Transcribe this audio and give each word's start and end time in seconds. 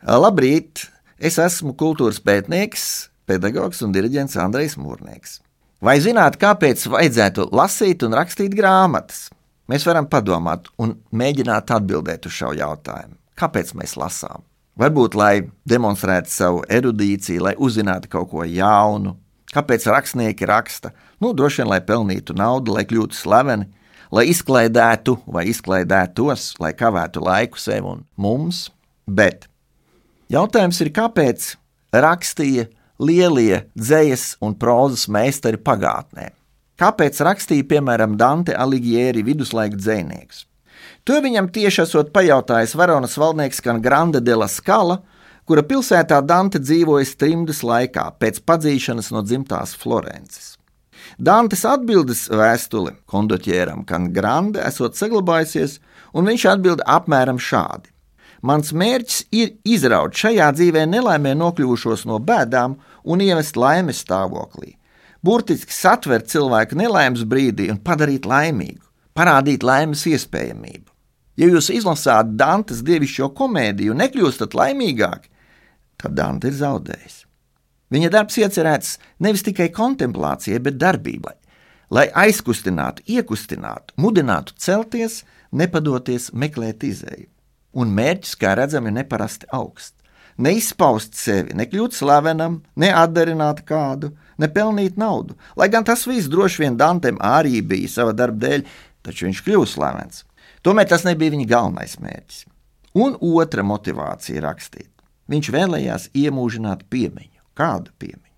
Labrīt! 0.00 0.86
Es 1.20 1.34
esmu 1.36 1.74
kultūras 1.76 2.22
pētnieks, 2.24 3.10
pedagogs 3.28 3.82
un 3.84 3.90
diriģents 3.92 4.38
Andrejs 4.40 4.78
Mūrnieks. 4.80 5.42
Vai 5.84 5.98
zināt, 6.00 6.38
kāpēc 6.40 6.86
vajadzētu 6.88 7.50
lasīt 7.52 8.06
un 8.06 8.16
rakstīt 8.16 8.54
grāmatas? 8.56 9.26
Mēs 9.68 9.84
varam 9.84 10.08
padomāt 10.08 10.70
un 10.80 10.94
mēģināt 11.12 11.68
atbildēt 11.76 12.24
uz 12.24 12.32
šo 12.32 12.54
jautājumu. 12.56 13.18
Kāpēc 13.36 13.74
mēs 13.76 13.92
lasām? 14.00 14.40
Varbūt, 14.80 15.18
lai 15.20 15.34
demonstrētu 15.68 16.32
savu 16.32 16.64
erudīciju, 16.64 17.44
lai 17.44 17.54
uzzinātu 17.60 18.08
kaut 18.08 18.32
ko 18.32 18.48
jaunu. 18.48 19.18
Kāpēc 19.52 19.84
rakstnieki 19.84 20.48
raksta? 20.48 20.94
Nu, 21.20 21.34
droši 21.36 21.60
vien, 21.60 21.72
lai 21.74 21.82
pelnītu 21.84 22.38
naudu, 22.40 22.72
lai 22.78 22.86
kļūtu 22.88 23.20
slaveni, 23.20 23.68
lai 24.08 24.30
izklaidētu 24.32 25.18
vai 25.28 25.44
izklaidētos, 25.52 26.54
lai 26.56 26.72
kavētu 26.72 27.28
laiku 27.28 27.60
sev 27.60 27.92
un 27.92 28.04
mums. 28.16 28.70
Bet 29.04 29.49
jautājums 30.30 30.80
ir, 30.84 30.92
kāpēc 30.94 31.54
rakstīja 31.94 32.68
lielie 33.00 33.64
dzējas 33.74 34.36
un 34.44 34.54
prozas 34.58 35.08
meistari 35.10 35.60
pagātnē? 35.60 36.30
Kāpēc 36.80 37.18
rakstīja 37.26 37.66
piemēram 37.68 38.16
Dante 38.16 38.54
Alighieri 38.56 39.24
viduslaiku 39.26 39.76
dzēnieks? 39.76 40.46
To 41.04 41.18
viņam 41.20 41.50
tieši 41.52 41.82
esot 41.84 42.12
pajautājis 42.14 42.76
Varonas 42.76 43.16
valdnieks 43.20 43.60
Kan 43.64 43.82
Grande 43.84 44.20
de 44.24 44.36
la 44.36 44.48
Scala, 44.48 45.00
kura 45.48 45.64
pilsētā 45.66 46.20
Dante 46.24 46.60
dzīvoja 46.62 47.08
trimdas 47.20 47.60
laikā 47.66 48.06
pēc 48.20 48.40
padzīšanas 48.46 49.10
no 49.12 49.24
dzimtās 49.26 49.74
Florences. 49.76 50.54
Dantes 51.18 51.64
atbildes 51.68 52.28
vēstule 52.32 52.94
kondoķieram 53.10 53.84
Kan 53.88 54.10
Grande 54.16 54.62
esot 54.64 54.96
saglabājusies, 54.96 55.78
un 56.14 56.28
viņš 56.28 56.46
atbild 56.54 56.84
apmēram 56.86 57.40
šādi: 57.40 57.90
Mans 58.40 58.72
mērķis 58.72 59.24
ir 59.36 59.50
izraut 59.68 60.16
šajā 60.16 60.46
dzīvē 60.56 60.86
nelaimē 60.88 61.34
nokļuvušos 61.36 62.06
no 62.08 62.16
bēdām 62.24 62.78
un 63.04 63.20
ievest 63.20 63.58
laimes 63.60 64.00
stāvoklī. 64.00 64.76
Burtiski 65.20 65.74
satvert 65.76 66.30
cilvēku 66.32 66.78
nelaimes 66.80 67.26
brīdī 67.28 67.68
un 67.68 67.80
padarīt 67.84 68.24
laimīgu, 68.24 68.80
parādīt 69.12 69.66
laimes 69.66 70.06
iespējamību. 70.08 70.88
Ja 71.36 71.48
jūs 71.52 71.68
izlasāt 71.72 72.32
Dantes 72.40 72.80
dievišķo 72.84 73.28
komēdiju 73.36 73.92
un 73.92 74.00
nekļūstat 74.00 74.56
laimīgāki, 74.56 75.28
tad 76.00 76.16
Dante 76.16 76.48
ir 76.48 76.56
zaudējis. 76.56 77.18
Viņa 77.92 78.10
darbs 78.14 78.38
iecerēts 78.40 78.94
nevis 79.20 79.44
tikai 79.44 79.68
kontemplācijai, 79.74 80.62
bet 80.64 80.78
darbībai, 80.80 81.34
lai 81.92 82.06
aizkustinātu, 82.24 83.04
iekustinātu, 83.10 83.96
mudinātu 84.00 84.56
celties, 84.56 85.24
nepadoties 85.52 86.30
meklēt 86.32 86.86
izēju. 86.86 87.28
Un 87.76 87.92
mērķis, 87.94 88.36
kā 88.40 88.56
redzam, 88.58 88.88
ir 88.88 88.96
neparasti 88.96 89.48
augsts. 89.54 89.96
Neizpaust 90.40 91.18
sevi, 91.18 91.52
nekļūt 91.58 91.94
slavenam, 91.98 92.60
neatdarināt 92.80 93.60
kādu, 93.68 94.14
nepelnīt 94.40 94.96
naudu. 94.96 95.36
Lai 95.58 95.68
gan 95.68 95.84
tas 95.84 96.06
viss 96.08 96.30
droši 96.32 96.64
vien 96.64 96.78
Dantem 96.80 97.18
arī 97.20 97.60
bija 97.60 97.90
sava 97.92 98.14
darba 98.16 98.46
dēļ, 98.46 98.64
taču 99.04 99.26
viņš 99.28 99.42
kļuva 99.44 99.68
slavens. 99.68 100.24
Tomēr 100.64 100.88
tas 100.88 101.04
nebija 101.04 101.34
viņa 101.34 101.48
galvenais 101.50 101.98
mērķis. 102.00 102.46
Un 103.00 103.18
otra 103.20 103.62
motivācija 103.66 104.42
rakstīt. 104.46 104.88
Viņš 105.30 105.50
vēlējās 105.54 106.08
iemūžināt 106.16 106.88
piemiņu. 106.90 107.38
Kādu 107.54 107.92
piemiņu? 108.00 108.36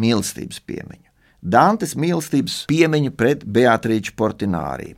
Mīlestības 0.00 0.62
piemiņu. 0.66 1.10
Dantes 1.46 1.94
mīlestības 1.94 2.64
piemiņu 2.70 3.12
pret 3.14 3.44
Beatrīču 3.44 4.16
Portināri. 4.18 4.96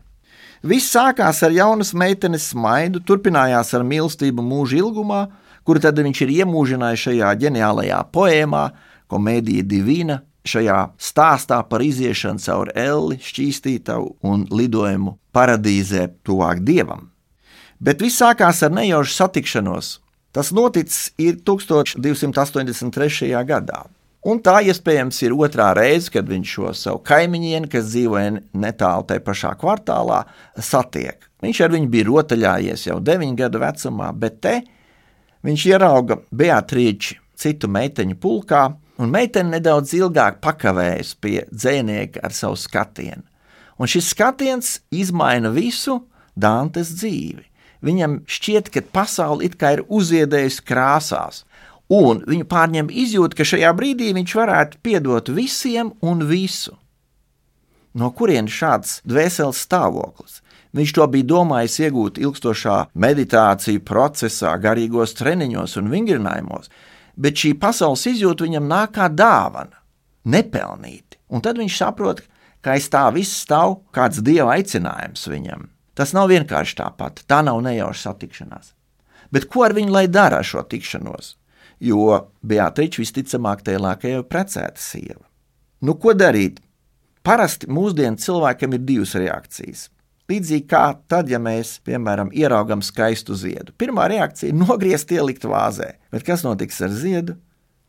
Viss 0.63 0.91
sākās 0.95 1.43
ar 1.47 1.55
jaunas 1.55 1.93
meitenes 1.95 2.51
smaidu, 2.53 3.03
turpinājās 3.07 3.71
ar 3.77 3.85
mīlestību 3.87 4.43
mūža 4.43 4.81
ilgumā, 4.81 5.27
kuru 5.67 5.83
tad 5.85 6.01
viņš 6.03 6.23
ir 6.25 6.33
iemūžinājis 6.41 7.05
šajā 7.09 7.35
ģeniālajā 7.45 8.01
poēmā, 8.15 8.65
komēdija 9.09 9.67
divīna, 9.69 10.23
šajā 10.49 10.81
stāstā 10.99 11.61
par 11.69 11.85
iziešanu 11.85 12.43
cauri 12.43 12.75
elli, 12.75 13.21
šķīstītavu 13.23 14.17
un 14.27 14.49
lidojumu 14.51 15.15
paradīzē 15.37 16.09
tuvāk 16.27 16.65
dievam. 16.67 17.07
Bet 17.79 18.03
viss 18.03 18.19
sākās 18.19 18.65
ar 18.67 18.75
nejaušu 18.75 19.15
satikšanos 19.15 19.99
Tas 20.33 20.51
noticis 20.53 21.13
1283. 21.19 23.45
gadā. 23.49 23.85
Un 24.27 24.41
tā 24.43 24.57
iespējams 24.67 25.21
ir 25.23 25.35
otrā 25.37 25.69
reize, 25.79 26.11
kad 26.11 26.27
viņš 26.27 26.55
šo 26.57 26.73
savu 26.75 27.03
kaimiņieni, 27.07 27.71
kas 27.71 27.87
dzīvoja 27.93 28.41
netālu 28.59 29.07
tajā 29.07 29.23
pašā 29.25 29.53
kvartālā, 29.61 30.25
satiek. 30.59 31.23
Viņš 31.45 31.61
ar 31.63 31.75
viņu 31.77 31.91
bija 31.93 32.09
rotaļājies 32.09 32.89
jau 32.89 32.99
9 32.99 33.39
gadu 33.39 33.63
vecumā, 33.63 34.11
bet 34.19 34.41
te 34.43 34.57
viņš 35.47 35.67
ierauga 35.71 36.19
Beatrīči 36.35 37.21
citu 37.39 37.71
meiteņu 37.71 38.19
pulkā, 38.19 38.65
un 38.99 39.15
meitene 39.15 39.55
nedaudz 39.55 39.95
ilgāk 39.95 40.41
pakavējas 40.43 41.15
pie 41.23 41.45
dzēnieka 41.53 42.25
ar 42.27 42.35
savu 42.35 42.59
skatienu. 42.59 43.23
Un 43.79 43.87
šis 43.87 44.11
skatiens 44.11 44.81
izmaina 44.91 45.53
visu 45.55 46.01
Dantes 46.35 46.91
dzīvi. 46.99 47.45
Viņam 47.87 48.21
šķiet, 48.27 48.73
ka 48.75 48.83
pasaule 48.95 49.47
it 49.47 49.55
kā 49.59 49.77
ir 49.77 49.85
uziedējusi 49.87 50.65
krāsās, 50.67 51.45
un 51.93 52.21
viņu 52.29 52.47
pārņem 52.49 52.91
izjūta, 52.93 53.39
ka 53.39 53.47
šajā 53.49 53.73
brīdī 53.77 54.13
viņš 54.17 54.35
varētu 54.39 54.81
piedot 54.85 55.33
visiem 55.33 55.95
un 56.05 56.27
visu. 56.29 56.77
No 57.99 58.13
kurienes 58.15 58.53
šāds 58.53 58.99
dvēseles 59.09 59.65
stāvoklis? 59.65 60.43
Viņš 60.77 60.93
to 60.95 61.07
bija 61.09 61.27
domājis 61.31 61.79
iegūt 61.87 62.21
ilgstošā 62.21 62.77
meditāciju 62.93 63.81
procesā, 63.89 64.53
garīgos 64.61 65.17
treniņos 65.17 65.79
un 65.81 65.89
vingrinājumos, 65.91 66.69
bet 67.17 67.41
šī 67.41 67.55
pasaules 67.59 68.05
izjūta 68.13 68.45
viņam 68.45 68.69
nāk 68.69 68.93
kā 68.99 69.09
dāvana, 69.09 69.81
nepelnīti. 70.29 71.17
Un 71.33 71.43
tad 71.45 71.59
viņš 71.61 71.81
saprot, 71.81 72.21
ka 72.61 72.77
aiz 72.77 72.89
tā 72.93 73.07
viss 73.17 73.41
stāv 73.45 73.81
kāds 73.97 74.21
dieva 74.25 74.59
aicinājums 74.59 75.25
viņam. 75.31 75.67
Tas 75.99 76.13
nav 76.15 76.29
vienkārši 76.31 76.77
tāpat, 76.79 77.25
tā 77.27 77.41
nav 77.43 77.59
nejauša 77.65 78.11
satikšanās. 78.11 78.75
Bet 79.35 79.49
ko 79.51 79.65
ar 79.67 79.75
viņu 79.77 79.93
lai 79.93 80.07
dara 80.07 80.43
ar 80.43 80.47
šo 80.47 80.63
tikšanos? 80.69 81.35
Jo 81.81 82.31
Beatriča 82.43 83.03
visticamāk 83.03 83.63
tēlākajai 83.67 84.17
jau 84.17 84.25
precēta 84.27 84.83
sieva. 84.83 85.23
Nu, 85.85 85.95
ko 85.95 86.15
darīt? 86.17 86.59
Parasti 87.23 87.69
mūsdienu 87.71 88.19
cilvēkam 88.19 88.75
ir 88.75 88.83
divas 88.89 89.15
reakcijas. 89.19 89.87
Līdzīgi 90.29 90.67
kā 90.69 90.83
tad, 91.09 91.31
ja 91.33 91.39
mēs, 91.41 91.79
piemēram, 91.87 92.33
ieraugam 92.37 92.83
skaistu 92.85 93.37
ziedu. 93.39 93.73
Pirmā 93.81 94.09
reakcija 94.11 94.51
ir 94.51 94.59
nogriezt, 94.59 95.13
ielikt 95.15 95.47
vāzē, 95.49 95.95
bet 96.13 96.27
kas 96.27 96.45
notiks 96.45 96.83
ar 96.85 96.93
ziedu? 96.93 97.39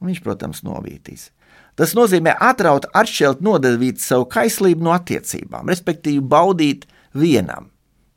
Viņš, 0.06 0.22
protams, 0.24 0.62
novītīs. 0.64 1.32
Tas 1.80 1.96
nozīmē 1.98 2.38
atraut, 2.44 2.88
atšķelt, 2.96 3.42
nodevīt 3.44 4.00
savu 4.04 4.30
kaislību 4.32 4.86
no 4.86 4.94
attiecībām, 4.96 5.68
respektīvi 5.72 6.24
baudīt 6.24 6.88
vienam 7.16 7.68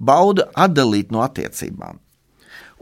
bauda 0.02 0.48
atdalīt 0.58 1.12
no 1.14 1.22
attiecībām. 1.24 2.00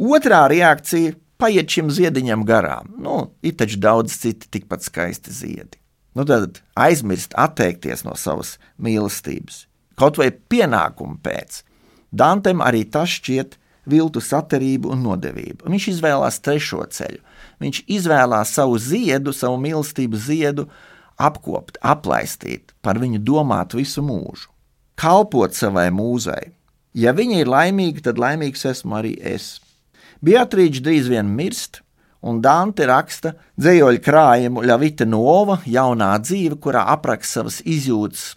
Otrā 0.01 0.47
reakcija- 0.49 1.13
paiet 1.41 1.71
šim 1.73 1.91
ziediņam 1.93 2.45
garām. 2.49 2.91
Nu, 3.01 3.33
ir 3.43 3.57
taču 3.59 3.81
daudz 3.81 4.17
citu 4.21 4.49
tikpat 4.53 4.85
skaisti 4.87 5.33
ziedi. 5.35 5.79
Nu, 6.17 6.27
tad 6.27 6.61
aizmirst, 6.79 7.35
atteikties 7.39 8.05
no 8.07 8.17
savas 8.19 8.57
mīlestības, 8.83 9.65
kaut 10.01 10.19
vai 10.19 10.31
pienākumu 10.31 11.21
pēc. 11.23 11.63
Dantem 12.11 12.63
arī 12.65 12.83
tas 12.91 13.13
šķiet 13.15 13.57
viltu 13.91 14.23
saterību 14.23 14.91
un 14.95 15.05
nodevību. 15.07 15.67
Viņš 15.71 15.89
izvēlās 15.95 16.41
trešo 16.43 16.83
ceļu. 16.91 17.21
Viņš 17.63 17.83
izvēlās 17.87 18.55
savu 18.57 18.79
ziedu, 18.83 19.33
savu 19.37 19.61
mīlestības 19.63 20.27
ziedu, 20.27 20.67
apkopot, 21.21 21.79
aplaistīt, 21.83 22.75
par 22.83 22.99
viņu 22.99 23.21
domāt 23.23 23.77
visu 23.77 24.03
mūžu, 24.03 24.49
kalpot 24.99 25.55
savai 25.55 25.91
mūzei, 25.95 26.51
Ja 26.91 27.13
viņa 27.15 27.45
ir 27.45 27.51
laimīga, 27.51 28.03
tad 28.09 28.19
laimīgs 28.19 28.65
esmu 28.67 28.97
arī 28.99 29.15
es. 29.23 29.61
Beatrīča 30.21 30.83
drīz 30.85 31.09
vien 31.09 31.31
mirst, 31.33 31.81
un 32.21 32.43
Dante 32.45 32.85
raksta 32.89 33.33
dzējoļu 33.61 34.03
krājumu 34.05 34.65
Ļavita 34.69 35.07
Nova, 35.09 35.61
jaunā 35.65 36.13
dzīve, 36.21 36.59
kurā 36.61 36.85
apraksta 36.93 37.41
savas 37.41 37.61
izjūtas. 37.65 38.35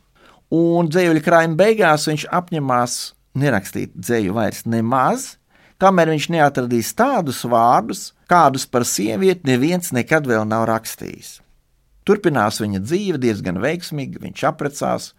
Un 0.54 0.88
dzējoļu 0.88 1.24
krājuma 1.26 1.60
beigās 1.60 2.08
viņš 2.08 2.28
apņemās 2.32 2.98
nerakstīt 3.42 3.96
dzēju 3.98 4.36
vairs 4.38 4.64
nemaz, 4.70 5.34
kamēr 5.82 6.14
viņš 6.14 6.30
neatradīs 6.36 6.94
tādus 6.96 7.42
vārdus, 7.50 8.12
kādus 8.30 8.68
par 8.70 8.86
sievieti 8.88 9.50
neviens 9.50 9.92
nekad 9.96 10.30
vēl 10.30 10.46
nav 10.48 10.68
rakstījis. 10.70 11.40
Turpinās 12.08 12.60
viņa 12.62 12.80
dzīve 12.84 13.20
diezgan 13.24 13.60
veiksmīgi, 13.64 14.22
viņš 14.24 14.46
apprecās, 14.48 15.12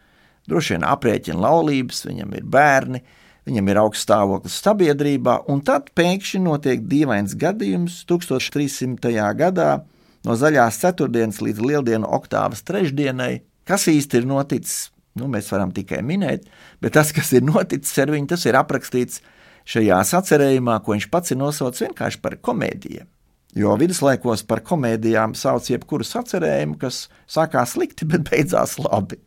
droši 0.48 0.76
vien 0.76 0.88
aprēķina 0.88 1.40
laulības, 1.40 2.04
viņam 2.08 2.34
ir 2.38 2.48
bērni, 2.56 3.02
viņam 3.48 3.70
ir 3.70 3.80
augsts 3.80 4.06
stāvoklis 4.06 4.56
sabiedrībā, 4.64 5.40
un 5.52 5.60
tad 5.64 5.90
pēkšņi 5.96 6.40
notiek 6.44 6.84
dīvains 6.88 7.36
gadījums 7.40 8.02
1300. 8.08 9.12
gadā 9.38 9.70
no 10.24 10.36
zaļās 10.40 10.80
ceturtdienas 10.82 11.40
līdz 11.44 11.62
lieldienu 11.64 12.10
oktāvas 12.16 12.64
trešdienai. 12.66 13.42
Kas 13.68 13.86
īsti 13.88 14.20
ir 14.20 14.28
noticis, 14.28 14.90
nu, 15.20 15.28
mēs 15.32 15.48
varam 15.52 15.72
tikai 15.74 16.02
minēt, 16.04 16.48
bet 16.84 16.96
tas, 16.96 17.12
kas 17.16 17.32
ir 17.36 17.44
noticis 17.46 17.96
ar 18.02 18.12
viņu, 18.12 18.30
tas 18.34 18.44
ir 18.48 18.58
aprakstīts 18.60 19.22
šajā 19.68 20.00
sacerējumā, 20.08 20.78
ko 20.84 20.96
viņš 20.96 21.10
pats 21.12 21.32
ir 21.32 21.40
nosaucis 21.40 21.86
vienkārši 21.86 22.20
par 22.24 22.36
komēdiju. 22.44 23.06
Jo 23.54 23.76
viduslaikos 23.78 24.42
par 24.48 24.64
komēdijām 24.66 25.36
sauc 25.38 25.68
jebkuru 25.70 26.04
sacerējumu, 26.06 26.74
kas 26.80 27.04
sākās 27.30 27.76
slikti, 27.76 28.08
bet 28.08 28.26
beidzās 28.26 28.80
labi. 28.82 29.20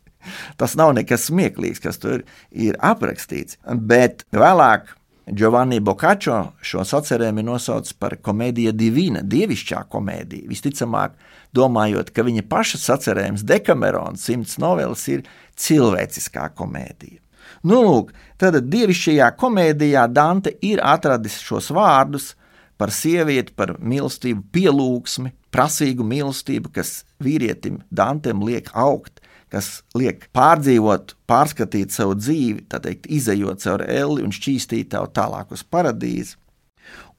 Tas 0.59 0.77
nav 0.79 0.93
nekas 0.97 1.27
smieklīgs, 1.29 1.83
kas 1.83 1.99
tur 2.03 2.23
ir 2.51 2.77
aprakstīts. 2.83 3.59
Bet 3.65 4.25
vēlāk 4.35 4.93
Giovanni 5.27 5.81
Boccaccio 5.83 6.53
šo 6.63 6.85
sacerējumu 6.87 7.43
ir 7.43 7.47
nosaucis 7.49 7.95
par 7.99 8.15
komēdiju 8.23 8.71
divina, 8.71 9.23
dievišķā 9.27 9.81
komēdija. 9.91 10.47
Visticamāk, 10.47 11.17
domājot, 11.55 12.13
ka 12.15 12.23
viņa 12.23 12.45
paša 12.47 12.79
sacerējums 12.85 13.43
Dekamerons 13.47 14.23
simts 14.23 14.55
novelas 14.61 15.03
ir 15.11 15.25
cilvēciskā 15.59 16.47
komēdija. 16.55 17.19
Nu, 17.67 17.81
lūk, 17.83 18.13
tad 18.39 18.59
dievišķajā 18.71 19.29
komēdijā 19.39 20.05
Dante 20.13 20.53
ir 20.63 20.79
atradis 20.83 21.39
šos 21.43 21.71
vārdus 21.75 22.33
par 22.77 22.93
sievieti, 22.93 23.55
par 23.57 23.75
mīlestību, 23.81 24.45
pielūgsmi, 24.53 25.33
prasīgu 25.51 26.05
mīlestību, 26.07 26.71
kas 26.75 27.01
vīrietim 27.23 27.81
Dantem 27.89 28.43
liek 28.45 28.69
augt, 28.77 29.19
kas 29.53 29.81
liek 29.97 30.27
pārdzīvot, 30.35 31.15
pārskatīt 31.29 31.93
savu 31.95 32.17
dzīvi, 32.19 32.65
tā 32.71 32.81
teikt, 32.83 33.07
izējot 33.11 33.63
caur 33.63 33.85
elli 33.87 34.25
un 34.25 34.35
šķīstīt 34.35 34.91
tev 34.93 35.09
tālāk 35.15 35.53
uz 35.55 35.63
paradīzi. 35.63 36.37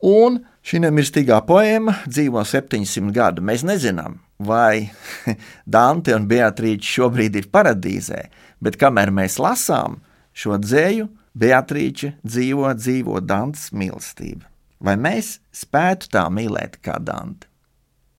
Un 0.05 0.39
šī 0.63 0.83
nemirstīgā 0.85 1.41
poēma 1.49 1.97
dzīvo 2.07 2.45
700 2.47 3.15
gadu. 3.15 3.43
Mēs 3.45 3.65
nezinām, 3.67 4.21
vai 4.39 4.91
Dante 5.77 6.15
un 6.15 6.29
Beatrīča 6.31 6.93
šobrīd 6.99 7.41
ir 7.41 7.51
paradīzē, 7.53 8.23
bet 8.63 8.79
kamēr 8.79 9.11
mēs 9.15 9.41
lasām 9.43 9.99
šo 10.37 10.61
dzēju, 10.63 11.09
Beatrīča 11.39 12.15
dzīvo, 12.23 12.71
dzīvo 12.79 13.21
Dantes 13.27 13.69
mīlestību. 13.75 14.47
Vai 14.85 14.95
mēs 14.99 15.39
spētu 15.55 16.13
tā 16.15 16.29
mīlēt 16.31 16.79
kā 16.85 17.01
Dante? 17.03 17.48